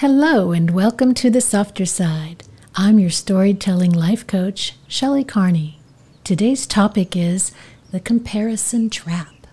Hello, 0.00 0.52
and 0.52 0.70
welcome 0.70 1.12
to 1.14 1.28
the 1.28 1.40
softer 1.40 1.84
side. 1.84 2.44
I'm 2.76 3.00
your 3.00 3.10
storytelling 3.10 3.90
life 3.90 4.24
coach, 4.28 4.76
Shelley 4.86 5.24
Carney. 5.24 5.80
Today's 6.22 6.68
topic 6.68 7.16
is 7.16 7.50
the 7.90 7.98
comparison 7.98 8.90
trap. 8.90 9.48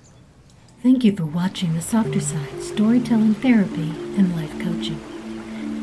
Thank 0.84 1.04
you 1.04 1.16
for 1.16 1.26
watching 1.26 1.74
the 1.74 1.82
softer 1.82 2.20
side 2.20 2.62
storytelling 2.62 3.34
therapy 3.34 3.90
and 4.18 4.36
life 4.36 4.52
coaching. 4.60 5.02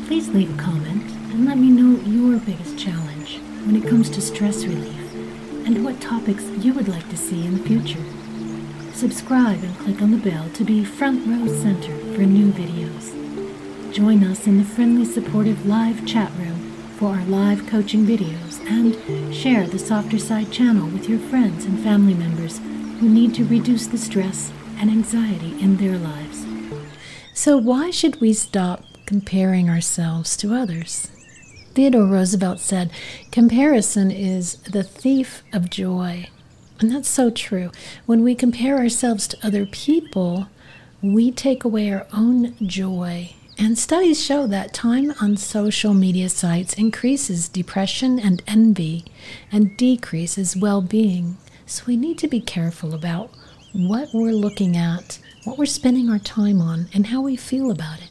Please 0.07 0.29
leave 0.29 0.57
a 0.57 0.61
comment 0.63 1.11
and 1.33 1.45
let 1.45 1.57
me 1.57 1.67
know 1.67 1.99
your 2.09 2.39
biggest 2.39 2.79
challenge 2.79 3.39
when 3.65 3.75
it 3.75 3.89
comes 3.89 4.09
to 4.11 4.21
stress 4.21 4.63
relief 4.63 5.13
and 5.65 5.83
what 5.83 5.99
topics 5.99 6.45
you 6.59 6.73
would 6.73 6.87
like 6.87 7.09
to 7.09 7.17
see 7.17 7.45
in 7.45 7.57
the 7.57 7.67
future. 7.67 8.05
Subscribe 8.93 9.61
and 9.61 9.77
click 9.79 10.01
on 10.01 10.11
the 10.11 10.29
bell 10.29 10.47
to 10.53 10.63
be 10.63 10.85
front 10.85 11.27
row 11.27 11.47
center 11.47 11.97
for 12.15 12.21
new 12.21 12.49
videos. 12.53 13.22
Join 13.93 14.23
us 14.23 14.47
in 14.47 14.57
the 14.57 14.63
friendly, 14.63 15.05
supportive 15.05 15.67
live 15.67 16.03
chat 16.03 16.31
room 16.39 16.71
for 16.97 17.09
our 17.09 17.23
live 17.25 17.67
coaching 17.67 18.07
videos 18.07 18.59
and 18.67 18.95
share 19.31 19.67
the 19.67 19.77
Softer 19.77 20.17
Side 20.17 20.51
channel 20.51 20.89
with 20.89 21.07
your 21.07 21.19
friends 21.19 21.65
and 21.65 21.79
family 21.79 22.15
members 22.15 22.57
who 22.99 23.07
need 23.07 23.35
to 23.35 23.45
reduce 23.45 23.85
the 23.85 23.99
stress 23.99 24.51
and 24.79 24.89
anxiety 24.89 25.61
in 25.61 25.77
their 25.77 25.99
lives. 25.99 26.43
So, 27.35 27.55
why 27.55 27.91
should 27.91 28.19
we 28.19 28.33
stop 28.33 28.83
comparing 29.05 29.69
ourselves 29.69 30.35
to 30.37 30.55
others? 30.55 31.11
Theodore 31.75 32.07
Roosevelt 32.07 32.59
said, 32.59 32.89
Comparison 33.31 34.09
is 34.09 34.55
the 34.63 34.81
thief 34.81 35.43
of 35.53 35.69
joy. 35.69 36.29
And 36.79 36.89
that's 36.89 37.09
so 37.09 37.29
true. 37.29 37.69
When 38.07 38.23
we 38.23 38.33
compare 38.33 38.79
ourselves 38.79 39.27
to 39.27 39.45
other 39.45 39.67
people, 39.67 40.47
we 41.03 41.31
take 41.31 41.63
away 41.63 41.93
our 41.93 42.07
own 42.11 42.55
joy 42.65 43.35
and 43.57 43.77
studies 43.77 44.23
show 44.23 44.47
that 44.47 44.73
time 44.73 45.13
on 45.21 45.37
social 45.37 45.93
media 45.93 46.29
sites 46.29 46.73
increases 46.73 47.47
depression 47.47 48.19
and 48.19 48.41
envy 48.47 49.05
and 49.51 49.77
decreases 49.77 50.57
well 50.57 50.81
being. 50.81 51.37
So 51.65 51.83
we 51.85 51.95
need 51.95 52.17
to 52.19 52.27
be 52.27 52.41
careful 52.41 52.93
about 52.93 53.31
what 53.73 54.09
we're 54.13 54.31
looking 54.31 54.75
at, 54.75 55.19
what 55.43 55.57
we're 55.57 55.65
spending 55.65 56.09
our 56.09 56.19
time 56.19 56.61
on, 56.61 56.87
and 56.93 57.07
how 57.07 57.21
we 57.21 57.35
feel 57.35 57.71
about 57.71 57.99
it. 57.99 58.09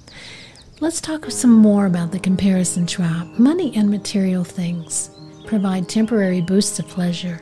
Let's 0.81 1.01
talk 1.01 1.31
some 1.31 1.53
more 1.53 1.87
about 1.87 2.13
the 2.13 2.19
comparison 2.19 2.87
trap. 2.87 3.27
Money 3.39 3.77
and 3.77 3.91
material 3.91 4.45
things 4.45 5.11
provide 5.47 5.89
temporary 5.89 6.41
boosts 6.41 6.79
of 6.79 6.89
pleasure. 6.89 7.41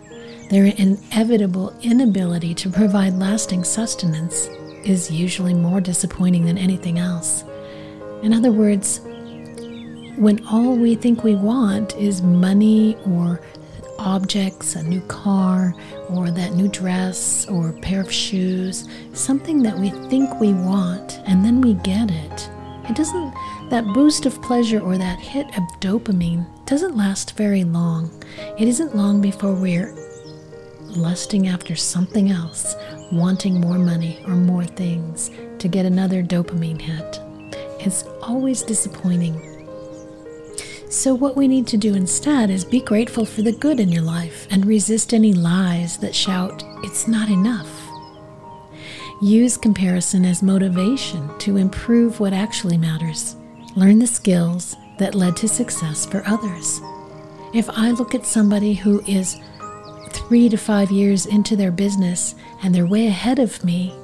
Their 0.51 0.67
inevitable 0.67 1.75
inability 1.83 2.55
to 2.55 2.71
provide 2.71 3.15
lasting 3.15 3.65
sustenance 3.65 4.49
is 4.85 5.11
usually 5.11 5.55
more 5.55 5.81
disappointing 5.81 6.45
than 6.45 6.59
anything 6.59 6.99
else. 6.99 7.45
In 8.23 8.35
other 8.35 8.53
words, 8.53 9.01
when 10.17 10.45
all 10.47 10.77
we 10.77 10.95
think 10.95 11.25
we 11.25 11.35
want 11.35 11.97
is 11.97 12.21
money 12.21 12.97
or 13.07 13.41
objects, 13.99 14.77
a 14.77 14.83
new 14.83 15.01
car, 15.03 15.75
or 16.11 16.31
that 16.31 16.53
new 16.53 16.69
dress, 16.69 17.49
or 17.49 17.71
a 17.71 17.81
pair 17.81 18.03
of 18.03 18.13
shoes, 18.13 18.87
something 19.15 19.63
that 19.63 19.79
we 19.79 19.89
think 20.11 20.39
we 20.39 20.53
want, 20.53 21.19
and 21.27 21.43
then 21.43 21.63
we 21.63 21.75
get 21.75 22.11
it, 22.11 22.51
it 22.91 22.95
doesn't, 22.95 23.35
that 23.71 23.87
boost 23.95 24.27
of 24.27 24.43
pleasure 24.43 24.81
or 24.81 24.99
that 24.99 25.19
hit 25.19 25.47
of 25.57 25.65
dopamine 25.81 26.45
doesn't 26.67 26.97
last 26.97 27.37
very 27.39 27.65
long. 27.65 28.11
It 28.59 28.69
isn't 28.69 28.95
long 28.95 29.23
before 29.23 29.55
we're 29.55 29.95
lusting 30.81 31.49
after 31.49 31.75
something 31.75 32.31
else, 32.31 32.77
wanting 33.13 33.61
more 33.61 33.79
money 33.79 34.23
or 34.27 34.35
more 34.35 34.65
things 34.65 35.31
to 35.59 35.69
get 35.69 35.87
another 35.87 36.23
dopamine 36.23 36.81
hit 36.81 37.21
is 37.87 38.05
always 38.23 38.63
disappointing. 38.63 39.51
So, 40.91 41.15
what 41.15 41.37
we 41.37 41.47
need 41.47 41.69
to 41.69 41.77
do 41.77 41.95
instead 41.95 42.51
is 42.51 42.65
be 42.65 42.81
grateful 42.81 43.25
for 43.25 43.43
the 43.43 43.53
good 43.53 43.79
in 43.79 43.91
your 43.91 44.03
life 44.03 44.49
and 44.51 44.67
resist 44.67 45.15
any 45.15 45.33
lies 45.33 45.97
that 45.99 46.15
shout, 46.15 46.65
it's 46.83 47.07
not 47.07 47.29
enough. 47.29 47.89
Use 49.23 49.57
comparison 49.57 50.25
as 50.25 50.43
motivation 50.43 51.31
to 51.39 51.59
improve 51.59 52.19
what 52.19 52.33
actually 52.33 52.77
matters. 52.77 53.37
Learn 53.77 54.01
the 54.01 54.07
skills 54.07 54.77
that 54.99 55.15
led 55.15 55.37
to 55.37 55.47
success 55.47 56.05
for 56.07 56.25
others. 56.27 56.81
If 57.55 57.71
I 57.71 57.93
look 57.93 58.15
at 58.15 58.27
somebody 58.27 58.75
who 58.75 59.01
is 59.07 59.37
three 60.11 60.49
to 60.49 60.57
five 60.57 60.91
years 60.91 61.27
into 61.27 61.55
their 61.55 61.71
business 61.71 62.35
and 62.63 62.75
they're 62.75 62.87
way 62.87 63.07
ahead 63.07 63.39
of 63.39 63.63
me, 63.63 63.95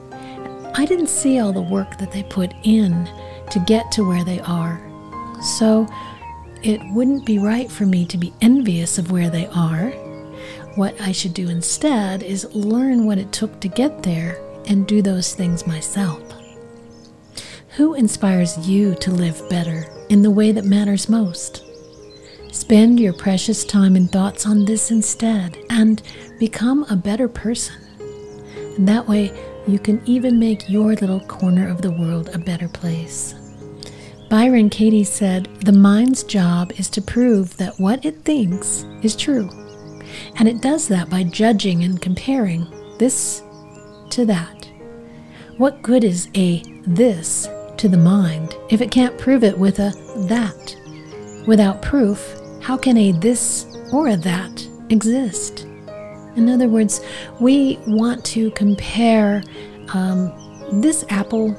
I 0.74 0.84
didn't 0.84 1.08
see 1.08 1.40
all 1.40 1.52
the 1.52 1.62
work 1.62 1.98
that 1.98 2.12
they 2.12 2.22
put 2.22 2.52
in 2.62 3.08
to 3.50 3.58
get 3.60 3.90
to 3.92 4.06
where 4.06 4.24
they 4.24 4.40
are. 4.40 4.80
So 5.58 5.86
it 6.62 6.80
wouldn't 6.92 7.26
be 7.26 7.38
right 7.38 7.70
for 7.70 7.86
me 7.86 8.06
to 8.06 8.18
be 8.18 8.32
envious 8.40 8.98
of 8.98 9.10
where 9.10 9.30
they 9.30 9.46
are. 9.48 9.90
What 10.74 11.00
I 11.00 11.12
should 11.12 11.34
do 11.34 11.48
instead 11.48 12.22
is 12.22 12.52
learn 12.54 13.06
what 13.06 13.18
it 13.18 13.32
took 13.32 13.60
to 13.60 13.68
get 13.68 14.02
there 14.02 14.38
and 14.66 14.86
do 14.86 15.00
those 15.00 15.34
things 15.34 15.66
myself. 15.66 16.22
Who 17.76 17.94
inspires 17.94 18.68
you 18.68 18.94
to 18.96 19.10
live 19.10 19.48
better 19.48 19.84
in 20.08 20.22
the 20.22 20.30
way 20.30 20.52
that 20.52 20.64
matters 20.64 21.08
most? 21.08 21.62
Spend 22.50 22.98
your 22.98 23.12
precious 23.12 23.64
time 23.64 23.96
and 23.96 24.10
thoughts 24.10 24.46
on 24.46 24.64
this 24.64 24.90
instead 24.90 25.58
and 25.68 26.02
become 26.38 26.84
a 26.88 26.96
better 26.96 27.28
person. 27.28 27.76
And 28.76 28.88
that 28.88 29.06
way, 29.06 29.30
you 29.66 29.78
can 29.78 30.00
even 30.06 30.38
make 30.38 30.68
your 30.68 30.94
little 30.94 31.20
corner 31.20 31.68
of 31.68 31.82
the 31.82 31.90
world 31.90 32.30
a 32.34 32.38
better 32.38 32.68
place. 32.68 33.34
Byron 34.28 34.70
Katie 34.70 35.04
said, 35.04 35.46
The 35.60 35.72
mind's 35.72 36.24
job 36.24 36.72
is 36.76 36.88
to 36.90 37.02
prove 37.02 37.56
that 37.58 37.78
what 37.78 38.04
it 38.04 38.22
thinks 38.22 38.84
is 39.02 39.16
true. 39.16 39.48
And 40.36 40.48
it 40.48 40.62
does 40.62 40.88
that 40.88 41.10
by 41.10 41.24
judging 41.24 41.84
and 41.84 42.00
comparing 42.00 42.66
this 42.98 43.42
to 44.10 44.24
that. 44.26 44.68
What 45.56 45.82
good 45.82 46.04
is 46.04 46.28
a 46.34 46.62
this 46.86 47.48
to 47.76 47.88
the 47.88 47.96
mind 47.96 48.54
if 48.70 48.80
it 48.80 48.90
can't 48.90 49.18
prove 49.18 49.44
it 49.44 49.58
with 49.58 49.78
a 49.78 49.92
that? 50.28 50.76
Without 51.46 51.82
proof, 51.82 52.36
how 52.60 52.76
can 52.76 52.96
a 52.96 53.12
this 53.12 53.66
or 53.92 54.08
a 54.08 54.16
that 54.16 54.68
exist? 54.90 55.66
In 56.36 56.50
other 56.50 56.68
words, 56.68 57.00
we 57.40 57.78
want 57.86 58.24
to 58.26 58.50
compare 58.52 59.42
um, 59.94 60.32
this 60.80 61.04
apple 61.08 61.54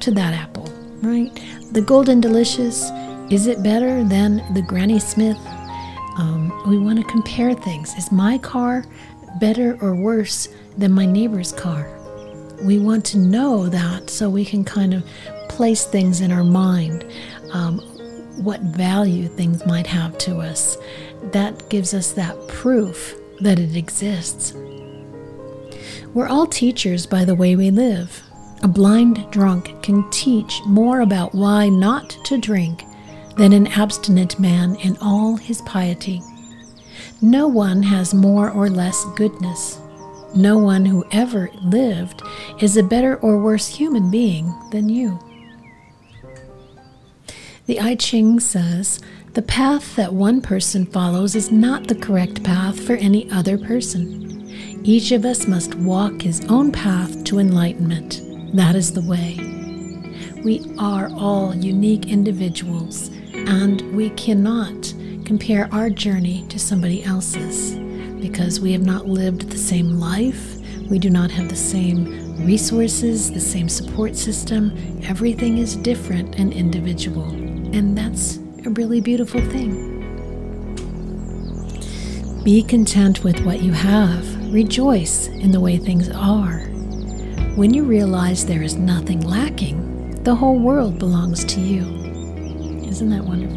to 0.00 0.10
that 0.10 0.34
apple, 0.34 0.70
right? 1.02 1.30
The 1.72 1.80
Golden 1.80 2.20
Delicious, 2.20 2.90
is 3.30 3.46
it 3.46 3.62
better 3.62 4.04
than 4.04 4.42
the 4.54 4.62
Granny 4.62 4.98
Smith? 4.98 5.38
Um, 6.18 6.52
we 6.68 6.78
want 6.78 6.98
to 6.98 7.04
compare 7.04 7.54
things. 7.54 7.94
Is 7.96 8.12
my 8.12 8.38
car 8.38 8.84
better 9.40 9.78
or 9.80 9.94
worse 9.94 10.48
than 10.76 10.92
my 10.92 11.06
neighbor's 11.06 11.52
car? 11.52 11.94
We 12.62 12.78
want 12.78 13.04
to 13.06 13.18
know 13.18 13.68
that 13.68 14.10
so 14.10 14.28
we 14.28 14.44
can 14.44 14.64
kind 14.64 14.92
of 14.92 15.04
place 15.48 15.84
things 15.84 16.20
in 16.20 16.32
our 16.32 16.44
mind, 16.44 17.06
um, 17.52 17.78
what 18.42 18.60
value 18.60 19.28
things 19.28 19.64
might 19.64 19.86
have 19.86 20.18
to 20.18 20.38
us. 20.38 20.76
That 21.32 21.68
gives 21.70 21.94
us 21.94 22.12
that 22.12 22.36
proof 22.48 23.14
that 23.40 23.58
it 23.58 23.76
exists. 23.76 24.54
We're 26.14 26.28
all 26.28 26.46
teachers 26.46 27.06
by 27.06 27.24
the 27.24 27.34
way 27.34 27.56
we 27.56 27.70
live. 27.70 28.22
A 28.62 28.68
blind 28.68 29.30
drunk 29.30 29.82
can 29.82 30.08
teach 30.10 30.60
more 30.66 31.00
about 31.00 31.34
why 31.34 31.68
not 31.68 32.10
to 32.24 32.38
drink 32.38 32.84
than 33.36 33.52
an 33.52 33.68
abstinent 33.68 34.40
man 34.40 34.74
in 34.76 34.96
all 35.00 35.36
his 35.36 35.62
piety. 35.62 36.20
No 37.22 37.46
one 37.46 37.82
has 37.82 38.14
more 38.14 38.50
or 38.50 38.68
less 38.68 39.04
goodness. 39.16 39.78
No 40.34 40.58
one 40.58 40.84
who 40.84 41.04
ever 41.12 41.50
lived 41.62 42.22
is 42.60 42.76
a 42.76 42.82
better 42.82 43.16
or 43.16 43.40
worse 43.40 43.68
human 43.68 44.10
being 44.10 44.52
than 44.70 44.88
you. 44.88 45.18
The 47.66 47.80
I 47.80 47.94
Ching 47.94 48.40
says, 48.40 49.00
the 49.34 49.42
path 49.42 49.94
that 49.96 50.12
one 50.12 50.40
person 50.40 50.86
follows 50.86 51.34
is 51.34 51.52
not 51.52 51.86
the 51.86 51.94
correct 51.94 52.42
path 52.42 52.80
for 52.80 52.94
any 52.94 53.30
other 53.30 53.58
person. 53.58 54.48
Each 54.84 55.12
of 55.12 55.24
us 55.24 55.46
must 55.46 55.74
walk 55.74 56.22
his 56.22 56.44
own 56.46 56.72
path 56.72 57.24
to 57.24 57.38
enlightenment. 57.38 58.22
That 58.56 58.74
is 58.74 58.92
the 58.92 59.02
way. 59.02 59.36
We 60.42 60.64
are 60.78 61.10
all 61.12 61.54
unique 61.54 62.06
individuals, 62.06 63.08
and 63.34 63.82
we 63.94 64.10
cannot 64.10 64.94
compare 65.24 65.68
our 65.72 65.90
journey 65.90 66.46
to 66.48 66.58
somebody 66.58 67.04
else's 67.04 67.74
because 68.20 68.60
we 68.60 68.72
have 68.72 68.82
not 68.82 69.06
lived 69.06 69.50
the 69.50 69.58
same 69.58 70.00
life, 70.00 70.56
we 70.88 70.98
do 70.98 71.10
not 71.10 71.30
have 71.30 71.48
the 71.48 71.56
same 71.56 72.44
resources, 72.44 73.30
the 73.30 73.40
same 73.40 73.68
support 73.68 74.16
system. 74.16 74.72
Everything 75.04 75.58
is 75.58 75.76
different 75.76 76.36
and 76.36 76.52
individual, 76.52 77.28
and 77.74 77.96
that's 77.96 78.38
a 78.68 78.70
really 78.72 79.00
beautiful 79.00 79.40
thing. 79.40 79.72
Be 82.44 82.62
content 82.62 83.24
with 83.24 83.40
what 83.40 83.62
you 83.62 83.72
have. 83.72 84.52
Rejoice 84.52 85.28
in 85.28 85.52
the 85.52 85.60
way 85.60 85.78
things 85.78 86.10
are. 86.10 86.58
When 87.56 87.72
you 87.72 87.84
realize 87.84 88.44
there 88.44 88.62
is 88.62 88.76
nothing 88.76 89.22
lacking, 89.22 90.22
the 90.22 90.34
whole 90.34 90.58
world 90.58 90.98
belongs 90.98 91.46
to 91.46 91.60
you. 91.60 91.80
Isn't 92.86 93.08
that 93.08 93.24
wonderful? 93.24 93.56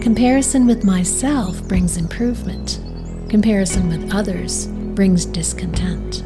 Comparison 0.00 0.66
with 0.66 0.82
myself 0.82 1.62
brings 1.68 1.98
improvement. 1.98 2.80
Comparison 3.28 3.88
with 3.88 4.14
others 4.14 4.66
brings 4.94 5.26
discontent. 5.26 6.22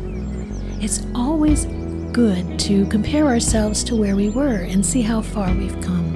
It's 0.81 1.05
always 1.13 1.65
good 2.13 2.57
to 2.61 2.87
compare 2.87 3.27
ourselves 3.27 3.83
to 3.85 3.97
where 3.97 4.15
we 4.15 4.31
were 4.31 4.63
and 4.63 4.87
see 4.87 5.03
how 5.03 5.23
far 5.23 5.53
we've 5.53 5.81
come. 5.81 6.07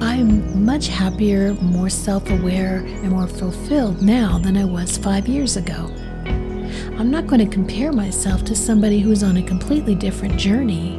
I'm 0.00 0.64
much 0.64 0.88
happier, 0.88 1.52
more 1.54 1.90
self 1.90 2.30
aware, 2.30 2.78
and 2.78 3.10
more 3.10 3.26
fulfilled 3.26 4.00
now 4.00 4.38
than 4.38 4.56
I 4.56 4.64
was 4.64 4.96
five 4.96 5.28
years 5.28 5.56
ago. 5.56 5.90
I'm 6.98 7.10
not 7.10 7.26
going 7.26 7.44
to 7.44 7.52
compare 7.52 7.92
myself 7.92 8.44
to 8.44 8.54
somebody 8.54 9.00
who's 9.00 9.22
on 9.22 9.36
a 9.36 9.42
completely 9.42 9.94
different 9.94 10.38
journey 10.38 10.96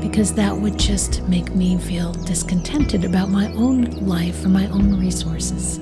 because 0.00 0.34
that 0.34 0.56
would 0.56 0.78
just 0.78 1.22
make 1.28 1.54
me 1.54 1.78
feel 1.78 2.12
discontented 2.12 3.04
about 3.04 3.28
my 3.28 3.52
own 3.52 3.84
life 4.06 4.44
or 4.44 4.48
my 4.48 4.66
own 4.68 4.98
resources. 4.98 5.78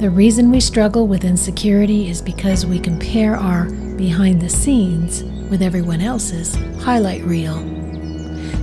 The 0.00 0.10
reason 0.10 0.50
we 0.50 0.60
struggle 0.60 1.06
with 1.06 1.24
insecurity 1.24 2.08
is 2.08 2.22
because 2.22 2.64
we 2.64 2.78
compare 2.78 3.36
our 3.36 3.70
behind 3.96 4.40
the 4.40 4.48
scenes 4.48 5.22
with 5.50 5.62
everyone 5.62 6.00
else's 6.00 6.54
highlight 6.82 7.22
reel. 7.24 7.83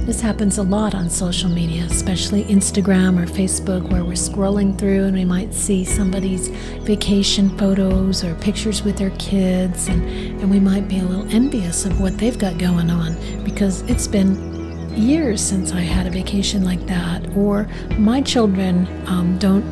This 0.06 0.20
happens 0.20 0.58
a 0.58 0.64
lot 0.64 0.96
on 0.96 1.10
social 1.10 1.50
media, 1.50 1.86
especially 1.86 2.44
Instagram 2.46 3.22
or 3.22 3.28
Facebook, 3.28 3.90
where 3.92 4.04
we're 4.04 4.14
scrolling 4.14 4.78
through 4.78 5.06
and 5.06 5.16
we 5.16 5.24
might 5.24 5.54
see 5.54 5.86
somebody's 5.86 6.48
vacation 6.80 7.56
photos 7.58 8.24
or 8.24 8.34
pictures 8.36 8.84
with 8.84 8.98
their 8.98 9.12
kids, 9.12 9.88
and, 9.88 10.02
and 10.42 10.50
we 10.50 10.60
might 10.60 10.88
be 10.88 10.98
a 10.98 11.04
little 11.04 11.30
envious 11.34 11.86
of 11.86 12.02
what 12.02 12.18
they've 12.18 12.38
got 12.38 12.58
going 12.58 12.90
on 12.90 13.16
because 13.44 13.84
it's 13.84 14.08
been 14.08 14.90
years 14.98 15.40
since 15.40 15.72
I 15.72 15.82
had 15.82 16.08
a 16.08 16.10
vacation 16.10 16.66
like 16.66 16.86
that, 16.88 17.38
or 17.38 17.70
my 17.98 18.22
children 18.22 18.88
um, 19.08 19.38
don't 19.38 19.64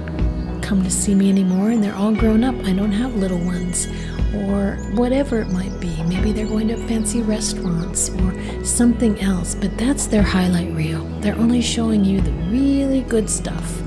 come 0.61 0.83
to 0.83 0.91
see 0.91 1.15
me 1.15 1.29
anymore 1.29 1.71
and 1.71 1.83
they're 1.83 1.95
all 1.95 2.13
grown 2.13 2.43
up. 2.43 2.55
I 2.65 2.73
don't 2.73 2.91
have 2.91 3.15
little 3.15 3.39
ones, 3.39 3.87
or 4.35 4.77
whatever 4.93 5.39
it 5.39 5.49
might 5.49 5.79
be. 5.79 6.01
Maybe 6.03 6.31
they're 6.31 6.47
going 6.47 6.67
to 6.69 6.77
fancy 6.87 7.21
restaurants 7.21 8.09
or 8.09 8.63
something 8.65 9.19
else, 9.21 9.55
but 9.55 9.77
that's 9.77 10.07
their 10.07 10.23
highlight 10.23 10.73
reel. 10.73 11.03
They're 11.21 11.35
only 11.35 11.61
showing 11.61 12.03
you 12.05 12.21
the 12.21 12.31
really 12.51 13.01
good 13.01 13.29
stuff. 13.29 13.81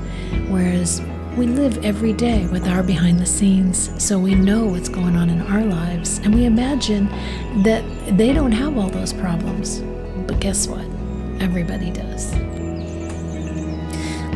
Whereas 0.49 1.01
we 1.37 1.47
live 1.47 1.83
every 1.83 2.13
day 2.13 2.47
with 2.47 2.67
our 2.67 2.83
behind 2.83 3.19
the 3.19 3.25
scenes, 3.25 3.89
so 4.03 4.19
we 4.19 4.35
know 4.35 4.65
what's 4.65 4.89
going 4.89 5.15
on 5.15 5.29
in 5.29 5.41
our 5.41 5.63
lives, 5.63 6.19
and 6.19 6.33
we 6.33 6.45
imagine 6.45 7.07
that 7.63 7.83
they 8.17 8.33
don't 8.33 8.51
have 8.51 8.77
all 8.77 8.89
those 8.89 9.13
problems. 9.13 9.79
But 10.27 10.39
guess 10.39 10.67
what? 10.67 10.85
Everybody 11.41 11.91
does 11.91 12.33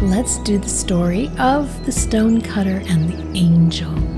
let's 0.02 0.38
do 0.40 0.60
the 0.60 0.70
story 0.70 1.30
of 1.40 1.86
the 1.86 1.92
stonecutter 1.92 2.84
and 2.88 3.10
the 3.10 3.38
angel. 3.38 4.17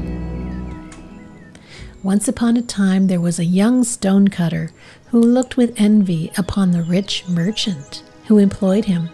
Once 2.01 2.29
upon 2.29 2.55
a 2.55 2.61
time, 2.61 3.07
there 3.07 3.19
was 3.19 3.39
a 3.39 3.45
young 3.45 3.83
stonecutter 3.83 4.71
who 5.07 5.19
looked 5.19 5.57
with 5.57 5.73
envy 5.75 6.31
upon 6.37 6.71
the 6.71 6.81
rich 6.81 7.27
merchant 7.27 8.03
who 8.27 8.37
employed 8.37 8.85
him. 8.85 9.09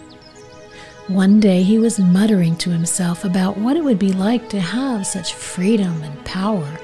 One 1.08 1.40
day 1.40 1.64
he 1.64 1.80
was 1.80 1.98
muttering 1.98 2.56
to 2.58 2.70
himself 2.70 3.26
about 3.26 3.58
what 3.58 3.76
it 3.76 3.84
would 3.84 3.98
be 3.98 4.14
like 4.14 4.50
to 4.50 4.60
have 4.60 5.08
such 5.08 5.34
freedom 5.34 6.04
and 6.04 6.26
power 6.26 6.78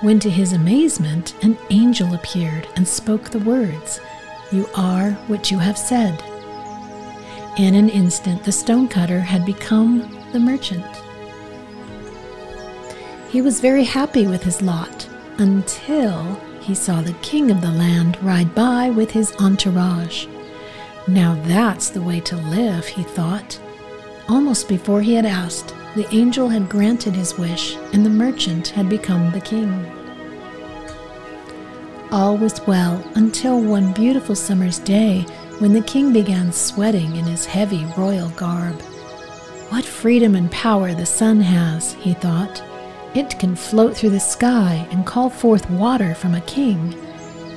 when, 0.00 0.18
to 0.20 0.30
his 0.30 0.52
amazement, 0.52 1.36
an 1.44 1.56
angel 1.70 2.14
appeared 2.14 2.66
and 2.74 2.86
spoke 2.86 3.30
the 3.30 3.38
words, 3.38 4.00
You 4.50 4.66
are 4.74 5.12
what 5.28 5.52
you 5.52 5.58
have 5.58 5.78
said. 5.78 6.20
In 7.58 7.76
an 7.76 7.88
instant, 7.88 8.42
the 8.42 8.50
stonecutter 8.50 9.20
had 9.20 9.46
become 9.46 10.00
the 10.32 10.40
merchant. 10.40 10.84
He 13.30 13.40
was 13.40 13.60
very 13.60 13.84
happy 13.84 14.26
with 14.26 14.42
his 14.42 14.60
lot 14.60 15.08
until 15.38 16.34
he 16.60 16.74
saw 16.74 17.02
the 17.02 17.12
king 17.14 17.50
of 17.50 17.60
the 17.60 17.70
land 17.70 18.16
ride 18.22 18.54
by 18.54 18.90
with 18.90 19.10
his 19.10 19.34
entourage. 19.40 20.26
Now 21.06 21.34
that's 21.46 21.90
the 21.90 22.02
way 22.02 22.20
to 22.20 22.36
live, 22.36 22.86
he 22.86 23.02
thought. 23.02 23.60
Almost 24.28 24.68
before 24.68 25.02
he 25.02 25.14
had 25.14 25.26
asked, 25.26 25.74
the 25.94 26.08
angel 26.14 26.48
had 26.48 26.68
granted 26.68 27.14
his 27.14 27.36
wish, 27.38 27.76
and 27.92 28.04
the 28.04 28.10
merchant 28.10 28.68
had 28.68 28.88
become 28.88 29.30
the 29.30 29.40
king. 29.40 29.84
All 32.10 32.36
was 32.36 32.66
well 32.66 33.04
until 33.14 33.60
one 33.60 33.92
beautiful 33.92 34.34
summer's 34.34 34.78
day 34.78 35.22
when 35.58 35.72
the 35.72 35.82
king 35.82 36.12
began 36.12 36.52
sweating 36.52 37.16
in 37.16 37.24
his 37.24 37.44
heavy 37.44 37.84
royal 37.96 38.30
garb. 38.30 38.80
What 39.70 39.84
freedom 39.84 40.34
and 40.34 40.50
power 40.50 40.94
the 40.94 41.06
sun 41.06 41.40
has, 41.40 41.94
he 41.94 42.14
thought. 42.14 42.62
It 43.14 43.38
can 43.38 43.54
float 43.54 43.96
through 43.96 44.10
the 44.10 44.20
sky 44.20 44.88
and 44.90 45.06
call 45.06 45.30
forth 45.30 45.70
water 45.70 46.14
from 46.14 46.34
a 46.34 46.40
king. 46.40 46.90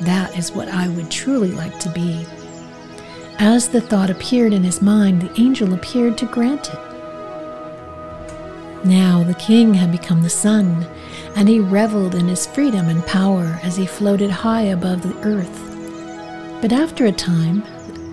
That 0.01 0.37
is 0.37 0.51
what 0.51 0.67
I 0.67 0.87
would 0.89 1.09
truly 1.09 1.51
like 1.51 1.79
to 1.79 1.89
be. 1.89 2.27
As 3.39 3.67
the 3.67 3.81
thought 3.81 4.11
appeared 4.11 4.53
in 4.53 4.63
his 4.63 4.81
mind, 4.81 5.21
the 5.21 5.41
angel 5.41 5.73
appeared 5.73 6.17
to 6.19 6.25
grant 6.27 6.69
it. 6.69 6.79
Now 8.85 9.23
the 9.23 9.33
king 9.33 9.73
had 9.73 9.91
become 9.91 10.21
the 10.21 10.29
sun, 10.29 10.85
and 11.35 11.49
he 11.49 11.59
reveled 11.59 12.13
in 12.13 12.27
his 12.27 12.45
freedom 12.45 12.87
and 12.87 13.03
power 13.05 13.59
as 13.63 13.75
he 13.75 13.87
floated 13.87 14.29
high 14.29 14.63
above 14.63 15.01
the 15.01 15.17
earth. 15.27 16.61
But 16.61 16.71
after 16.71 17.05
a 17.05 17.11
time, 17.11 17.63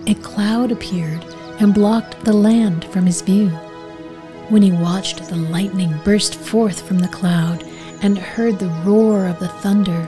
a 0.07 0.15
cloud 0.15 0.71
appeared 0.71 1.23
and 1.59 1.73
blocked 1.73 2.25
the 2.25 2.33
land 2.33 2.85
from 2.85 3.05
his 3.05 3.21
view. 3.21 3.51
When 4.49 4.61
he 4.61 4.71
watched 4.71 5.27
the 5.27 5.35
lightning 5.35 5.99
burst 6.03 6.35
forth 6.35 6.87
from 6.87 6.99
the 6.99 7.07
cloud 7.07 7.63
and 8.03 8.17
heard 8.17 8.59
the 8.59 8.69
roar 8.85 9.25
of 9.25 9.39
the 9.39 9.47
thunder, 9.47 10.07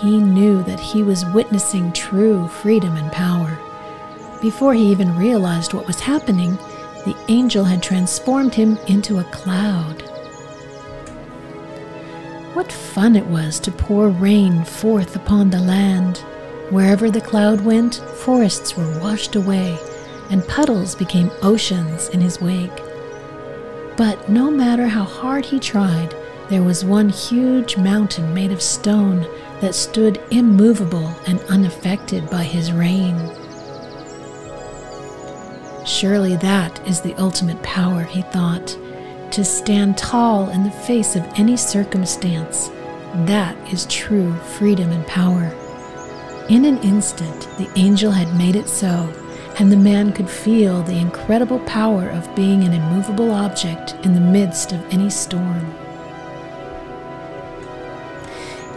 he 0.00 0.18
knew 0.18 0.64
that 0.64 0.80
he 0.80 1.04
was 1.04 1.24
witnessing 1.26 1.92
true 1.92 2.48
freedom 2.48 2.96
and 2.96 3.12
power. 3.12 3.56
Before 4.42 4.74
he 4.74 4.90
even 4.90 5.16
realized 5.16 5.72
what 5.72 5.86
was 5.86 6.00
happening, 6.00 6.58
the 7.04 7.16
angel 7.28 7.62
had 7.62 7.80
transformed 7.80 8.54
him 8.54 8.76
into 8.88 9.20
a 9.20 9.24
cloud. 9.24 10.02
What 12.54 12.72
fun 12.72 13.14
it 13.14 13.26
was 13.26 13.60
to 13.60 13.70
pour 13.70 14.08
rain 14.08 14.64
forth 14.64 15.14
upon 15.14 15.50
the 15.50 15.60
land! 15.60 16.18
Wherever 16.70 17.08
the 17.08 17.20
cloud 17.20 17.60
went, 17.60 17.96
forests 18.16 18.76
were 18.76 18.98
washed 18.98 19.36
away, 19.36 19.78
and 20.30 20.46
puddles 20.48 20.96
became 20.96 21.30
oceans 21.42 22.08
in 22.08 22.20
his 22.20 22.40
wake. 22.40 22.82
But 23.96 24.28
no 24.28 24.50
matter 24.50 24.86
how 24.86 25.04
hard 25.04 25.46
he 25.46 25.58
tried, 25.58 26.14
there 26.48 26.62
was 26.62 26.84
one 26.84 27.08
huge 27.08 27.76
mountain 27.76 28.34
made 28.34 28.52
of 28.52 28.62
stone 28.62 29.26
that 29.60 29.74
stood 29.74 30.22
immovable 30.30 31.08
and 31.26 31.40
unaffected 31.48 32.28
by 32.30 32.44
his 32.44 32.72
rain. 32.72 33.16
Surely 35.86 36.36
that 36.36 36.86
is 36.86 37.00
the 37.00 37.14
ultimate 37.14 37.62
power, 37.62 38.02
he 38.02 38.22
thought, 38.22 38.76
to 39.30 39.44
stand 39.44 39.96
tall 39.96 40.50
in 40.50 40.62
the 40.62 40.70
face 40.70 41.16
of 41.16 41.24
any 41.36 41.56
circumstance. 41.56 42.68
That 43.24 43.56
is 43.72 43.86
true 43.86 44.34
freedom 44.58 44.90
and 44.90 45.06
power. 45.06 45.54
In 46.48 46.64
an 46.64 46.78
instant, 46.78 47.48
the 47.56 47.70
angel 47.76 48.12
had 48.12 48.36
made 48.36 48.56
it 48.56 48.68
so, 48.68 49.12
and 49.58 49.72
the 49.72 49.76
man 49.76 50.12
could 50.12 50.28
feel 50.28 50.82
the 50.82 50.98
incredible 50.98 51.58
power 51.60 52.10
of 52.10 52.34
being 52.34 52.64
an 52.64 52.74
immovable 52.74 53.30
object 53.30 53.94
in 54.04 54.14
the 54.14 54.20
midst 54.20 54.72
of 54.72 54.84
any 54.92 55.08
storm. 55.08 55.74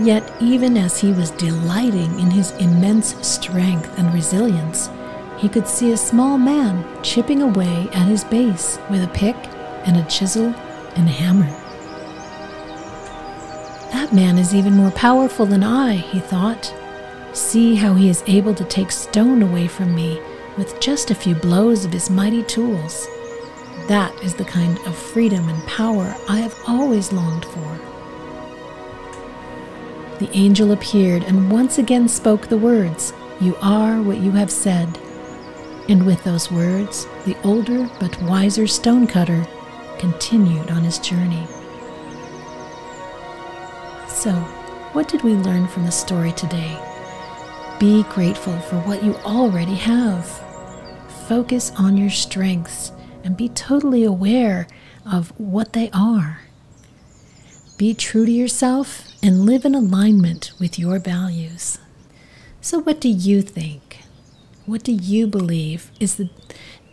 Yet, 0.02 0.32
even 0.40 0.78
as 0.78 0.98
he 0.98 1.12
was 1.12 1.32
delighting 1.32 2.18
in 2.22 2.32
his 2.32 2.52
immense 2.52 3.16
strength 3.28 4.00
and 4.00 4.14
resilience, 4.14 4.90
he 5.38 5.50
could 5.50 5.68
see 5.68 5.92
a 5.92 5.98
small 5.98 6.38
man 6.38 6.86
chipping 7.04 7.42
away 7.42 7.90
at 7.92 8.08
his 8.08 8.24
base 8.24 8.80
with 8.90 9.04
a 9.04 9.10
pick 9.10 9.36
and 9.86 9.98
a 9.98 10.06
chisel 10.06 10.56
and 10.96 11.08
a 11.08 11.12
hammer. 11.12 11.50
That 13.92 14.14
man 14.14 14.38
is 14.38 14.56
even 14.56 14.74
more 14.74 14.92
powerful 14.92 15.46
than 15.46 15.64
I, 15.64 15.96
he 15.96 16.22
thought. 16.22 16.74
See 17.34 17.76
how 17.76 17.96
he 17.96 18.08
is 18.08 18.24
able 18.28 18.56
to 18.56 18.64
take 18.64 18.92
stone 18.92 19.42
away 19.42 19.68
from 19.68 19.94
me 19.94 20.22
with 20.60 20.80
just 20.82 21.10
a 21.10 21.16
few 21.16 21.34
blows 21.34 21.86
of 21.86 21.94
his 21.94 22.10
mighty 22.10 22.44
tools. 22.44 23.08
That 23.88 24.14
is 24.22 24.36
the 24.36 24.44
kind 24.44 24.78
of 24.80 24.96
freedom 24.96 25.48
and 25.48 25.66
power 25.66 26.14
I 26.28 26.42
have 26.42 26.56
always 26.68 27.14
longed 27.14 27.46
for. 27.46 27.80
The 30.20 30.30
angel 30.34 30.74
appeared 30.74 31.24
and 31.24 31.50
once 31.50 31.78
again 31.78 32.10
spoke 32.10 32.48
the 32.48 32.58
words, 32.58 33.14
You 33.40 33.56
are 33.62 34.02
what 34.02 34.18
you 34.18 34.32
have 34.32 34.52
said. 34.52 35.00
And 35.88 36.06
with 36.06 36.22
those 36.26 36.52
words, 36.52 37.08
the 37.26 37.38
older 37.46 37.90
but 37.98 38.22
wiser 38.24 38.68
stonecutter 38.68 39.48
continued 39.98 40.70
on 40.72 40.84
his 40.84 41.00
journey. 41.00 41.48
So, 44.10 44.34
what 44.92 45.08
did 45.08 45.24
we 45.24 45.36
learn 45.36 45.70
from 45.70 45.86
the 45.86 45.92
story 45.92 46.34
today? 46.34 46.78
Be 47.80 48.04
grateful 48.04 48.60
for 48.60 48.76
what 48.82 49.02
you 49.02 49.16
already 49.20 49.76
have. 49.76 50.49
Focus 51.30 51.72
on 51.78 51.96
your 51.96 52.10
strengths 52.10 52.92
and 53.24 53.38
be 53.38 53.48
totally 53.50 54.04
aware 54.04 54.68
of 55.06 55.30
what 55.40 55.74
they 55.74 55.88
are. 55.94 56.42
Be 57.78 57.94
true 57.94 58.26
to 58.26 58.32
yourself 58.32 59.08
and 59.22 59.46
live 59.46 59.64
in 59.64 59.76
alignment 59.76 60.52
with 60.60 60.80
your 60.80 60.98
values. 60.98 61.78
So, 62.62 62.80
what 62.80 63.00
do 63.00 63.10
you 63.10 63.44
think? 63.44 64.00
What 64.66 64.84
do 64.84 64.92
you 64.92 65.28
believe 65.28 65.92
is 66.00 66.16
the 66.16 66.32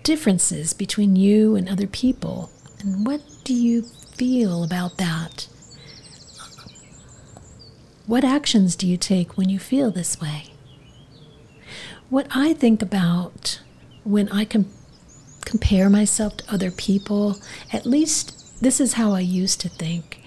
differences 0.02 0.74
between 0.74 1.16
you 1.16 1.56
and 1.56 1.66
other 1.66 1.86
people? 1.86 2.50
And 2.80 3.06
what 3.06 3.22
do 3.42 3.54
you 3.54 3.84
feel 3.84 4.62
about 4.62 4.98
that? 4.98 5.48
What 8.06 8.22
actions 8.22 8.76
do 8.76 8.86
you 8.86 8.98
take 8.98 9.38
when 9.38 9.48
you 9.48 9.58
feel 9.58 9.90
this 9.90 10.20
way? 10.20 10.52
What 12.10 12.26
I 12.32 12.52
think 12.52 12.82
about 12.82 13.60
when 14.06 14.28
I 14.28 14.44
can 14.44 14.70
compare 15.44 15.90
myself 15.90 16.36
to 16.38 16.52
other 16.52 16.70
people, 16.70 17.36
at 17.72 17.86
least 17.86 18.60
this 18.62 18.80
is 18.80 18.94
how 18.94 19.12
I 19.12 19.20
used 19.20 19.60
to 19.62 19.68
think. 19.68 20.22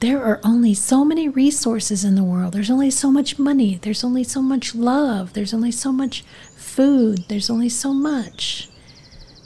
There 0.00 0.22
are 0.22 0.40
only 0.42 0.74
so 0.74 1.04
many 1.04 1.28
resources 1.28 2.04
in 2.04 2.16
the 2.16 2.24
world. 2.24 2.52
There's 2.52 2.70
only 2.70 2.90
so 2.90 3.10
much 3.10 3.38
money. 3.38 3.78
There's 3.80 4.02
only 4.02 4.24
so 4.24 4.42
much 4.42 4.74
love. 4.74 5.32
There's 5.32 5.54
only 5.54 5.70
so 5.70 5.92
much 5.92 6.24
food. 6.56 7.26
There's 7.28 7.48
only 7.48 7.68
so 7.68 7.92
much. 7.92 8.68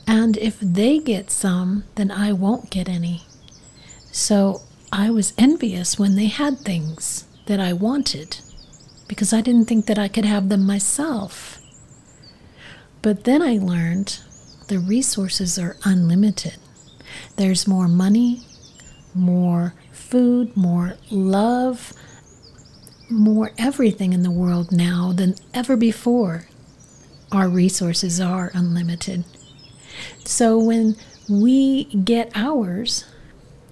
And 0.07 0.37
if 0.39 0.59
they 0.61 0.99
get 0.99 1.31
some, 1.31 1.85
then 1.97 2.11
I 2.11 2.33
won't 2.33 2.71
get 2.71 2.89
any. 2.89 3.25
So 4.13 4.63
I 4.93 5.11
was 5.11 5.35
envious 5.37 5.99
when 5.99 6.15
they 6.15 6.27
had 6.27 6.59
things 6.61 7.27
that 7.47 7.61
I 7.61 7.73
wanted 7.75 8.39
because 9.09 9.33
I 9.33 9.41
didn't 9.41 9.67
think 9.67 9.87
that 9.87 9.99
I 9.99 10.09
could 10.09 10.25
have 10.25 10.49
them 10.49 10.65
myself. 10.65 11.56
But 13.07 13.23
then 13.23 13.41
I 13.41 13.59
learned 13.59 14.19
the 14.67 14.81
resources 14.81 15.61
are 15.61 15.77
unlimited. 15.85 16.57
There's 17.37 17.69
more 17.69 17.87
money, 17.87 18.41
more 19.15 19.75
food, 19.93 20.57
more 20.57 20.95
love, 21.09 21.93
more 23.09 23.53
everything 23.59 24.13
in 24.13 24.25
the 24.25 24.33
world 24.33 24.73
now 24.73 25.13
than 25.15 25.37
ever 25.55 25.77
before. 25.77 26.49
Our 27.31 27.49
resources 27.49 28.21
are 28.21 28.51
unlimited. 28.55 29.23
So 30.25 30.59
when 30.59 30.97
we 31.31 31.85
get 31.85 32.33
ours, 32.35 33.05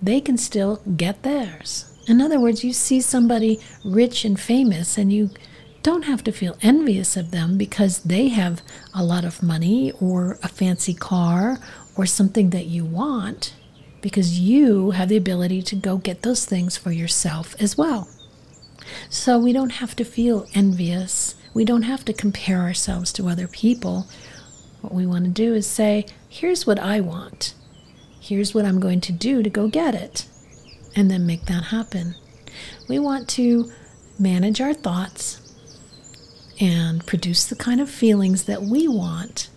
they 0.01 0.21
can 0.21 0.39
still 0.39 0.77
get 0.97 1.25
theirs. 1.25 1.93
In 2.07 2.21
other 2.21 2.39
words, 2.39 2.63
you 2.63 2.73
see 2.73 3.01
somebody 3.01 3.59
rich 3.85 4.25
and 4.25 4.39
famous, 4.39 4.97
and 4.97 5.13
you 5.13 5.31
don't 5.85 6.05
have 6.05 6.25
to 6.25 6.33
feel 6.33 6.57
envious 6.63 7.15
of 7.15 7.31
them 7.31 7.59
because 7.59 7.99
they 7.99 8.29
have 8.29 8.63
a 8.95 9.05
lot 9.05 9.23
of 9.23 9.43
money 9.43 9.93
or 10.01 10.39
a 10.43 10.49
fancy 10.49 10.95
car 10.95 11.59
or 11.95 12.07
something 12.07 12.51
that 12.51 12.65
you 12.67 12.87
want, 12.87 13.55
because 14.01 14.41
you 14.41 14.93
have 14.93 15.11
the 15.11 15.17
ability 15.17 15.61
to 15.61 15.77
go 15.77 15.99
get 15.99 16.23
those 16.23 16.47
things 16.47 16.77
for 16.79 16.91
yourself 16.91 17.55
as 17.61 17.77
well. 17.77 18.09
So 19.11 19.39
we 19.39 19.53
don't 19.53 19.73
have 19.73 19.95
to 19.97 20.05
feel 20.05 20.47
envious. 20.55 21.35
We 21.53 21.67
don't 21.67 21.83
have 21.83 22.05
to 22.07 22.15
compare 22.15 22.61
ourselves 22.61 23.13
to 23.13 23.29
other 23.29 23.47
people. 23.47 24.09
What 24.81 24.95
we 24.95 25.07
want 25.07 25.27
to 25.27 25.31
do 25.31 25.53
is 25.53 25.67
say, 25.67 26.07
here's 26.31 26.67
what 26.67 26.79
I 26.79 27.01
want. 27.01 27.55
Here's 28.19 28.55
what 28.55 28.65
I'm 28.65 28.81
going 28.81 29.03
to 29.03 29.13
do 29.13 29.43
to 29.43 29.51
go 29.51 29.69
get 29.69 29.95
it 29.95 30.25
and 30.97 31.11
then 31.11 31.27
make 31.27 31.45
that 31.45 31.65
happen. 31.65 32.15
We 32.89 32.99
want 32.99 33.29
to 33.31 33.71
manage 34.19 34.63
our 34.63 34.73
thoughts 34.73 35.43
and 36.61 37.07
produce 37.07 37.47
the 37.47 37.57
kind 37.57 37.81
of 37.81 37.91
feelings 37.91 38.45
that 38.45 38.63
we 38.63 38.87
want 38.89 39.49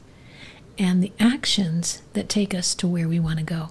and 0.78 1.04
the 1.04 1.12
actions 1.20 2.02
that 2.14 2.30
take 2.30 2.54
us 2.54 2.76
to 2.76 2.88
where 2.88 3.08
we 3.08 3.20
want 3.20 3.40
to 3.40 3.46
go. 3.46 3.70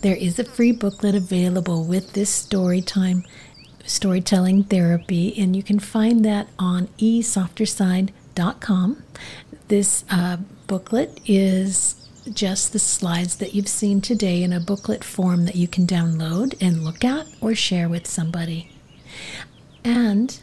There 0.00 0.16
is 0.16 0.38
a 0.38 0.44
free 0.44 0.72
booklet 0.72 1.14
available 1.14 1.84
with 1.84 2.12
this 2.12 2.28
story 2.28 2.82
time 2.82 3.24
storytelling 3.86 4.64
therapy, 4.64 5.38
and 5.38 5.54
you 5.54 5.62
can 5.62 5.78
find 5.78 6.24
that 6.24 6.48
on 6.58 6.88
esofterside.com. 6.98 9.02
This 9.68 10.04
uh, 10.10 10.38
booklet 10.66 11.20
is 11.26 12.03
just 12.32 12.72
the 12.72 12.78
slides 12.78 13.36
that 13.36 13.54
you've 13.54 13.68
seen 13.68 14.00
today 14.00 14.42
in 14.42 14.52
a 14.52 14.60
booklet 14.60 15.04
form 15.04 15.44
that 15.44 15.56
you 15.56 15.68
can 15.68 15.86
download 15.86 16.56
and 16.60 16.84
look 16.84 17.04
at 17.04 17.26
or 17.40 17.54
share 17.54 17.88
with 17.88 18.06
somebody. 18.06 18.70
And 19.84 20.40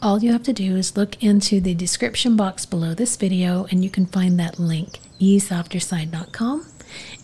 all 0.00 0.22
you 0.22 0.32
have 0.32 0.44
to 0.44 0.52
do 0.52 0.76
is 0.76 0.96
look 0.96 1.22
into 1.22 1.60
the 1.60 1.74
description 1.74 2.36
box 2.36 2.64
below 2.64 2.94
this 2.94 3.16
video 3.16 3.66
and 3.70 3.84
you 3.84 3.90
can 3.90 4.06
find 4.06 4.38
that 4.38 4.58
link, 4.58 5.00
esofterside.com, 5.20 6.66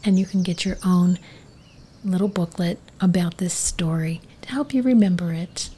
and 0.04 0.18
you 0.18 0.26
can 0.26 0.42
get 0.42 0.64
your 0.64 0.76
own 0.84 1.18
little 2.04 2.28
booklet 2.28 2.78
about 3.00 3.38
this 3.38 3.54
story 3.54 4.20
to 4.42 4.50
help 4.50 4.74
you 4.74 4.82
remember 4.82 5.32
it. 5.32 5.70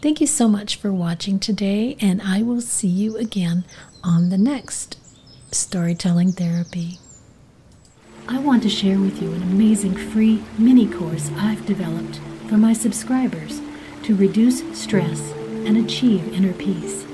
Thank 0.00 0.20
you 0.20 0.26
so 0.26 0.48
much 0.48 0.76
for 0.76 0.92
watching 0.92 1.38
today, 1.38 1.96
and 2.00 2.22
I 2.22 2.42
will 2.42 2.62
see 2.62 2.88
you 2.88 3.16
again 3.16 3.64
on 4.02 4.30
the 4.30 4.38
next 4.38 4.98
Storytelling 5.56 6.32
Therapy. 6.32 6.98
I 8.28 8.38
want 8.38 8.62
to 8.64 8.68
share 8.68 8.98
with 8.98 9.22
you 9.22 9.32
an 9.32 9.42
amazing 9.42 9.96
free 9.96 10.42
mini 10.58 10.86
course 10.86 11.30
I've 11.36 11.64
developed 11.64 12.20
for 12.46 12.58
my 12.58 12.74
subscribers 12.74 13.62
to 14.02 14.14
reduce 14.14 14.62
stress 14.78 15.32
and 15.64 15.78
achieve 15.78 16.30
inner 16.34 16.52
peace. 16.52 17.06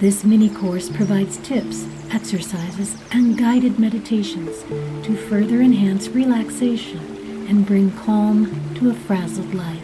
This 0.00 0.22
mini 0.22 0.50
course 0.50 0.90
provides 0.90 1.38
tips, 1.38 1.86
exercises, 2.12 2.94
and 3.10 3.38
guided 3.38 3.78
meditations 3.78 4.64
to 5.06 5.16
further 5.16 5.62
enhance 5.62 6.08
relaxation 6.08 7.00
and 7.48 7.64
bring 7.64 7.90
calm 7.92 8.74
to 8.74 8.90
a 8.90 8.94
frazzled 8.94 9.54
life. 9.54 9.82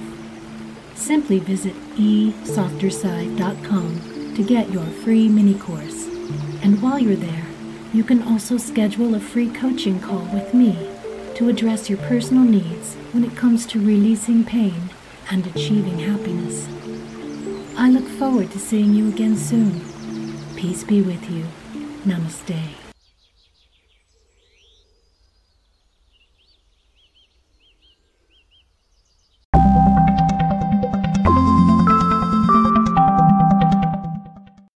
Simply 0.94 1.38
visit 1.38 1.72
esofterside.com 1.96 4.34
to 4.34 4.42
get 4.44 4.70
your 4.70 4.84
free 4.84 5.28
mini 5.28 5.54
course. 5.54 6.06
And 6.62 6.82
while 6.82 6.98
you're 6.98 7.16
there, 7.16 7.47
you 7.92 8.04
can 8.04 8.22
also 8.22 8.56
schedule 8.56 9.14
a 9.14 9.20
free 9.20 9.48
coaching 9.48 10.00
call 10.00 10.24
with 10.32 10.52
me 10.52 10.72
to 11.34 11.48
address 11.48 11.88
your 11.88 11.98
personal 11.98 12.44
needs 12.44 12.94
when 13.12 13.24
it 13.24 13.36
comes 13.36 13.64
to 13.66 13.78
releasing 13.78 14.44
pain 14.44 14.90
and 15.30 15.46
achieving 15.46 15.98
happiness. 15.98 16.68
I 17.76 17.90
look 17.90 18.08
forward 18.08 18.50
to 18.52 18.58
seeing 18.58 18.94
you 18.94 19.08
again 19.08 19.36
soon. 19.36 19.80
Peace 20.56 20.84
be 20.84 21.00
with 21.00 21.30
you. 21.30 21.46
Namaste. 22.04 22.77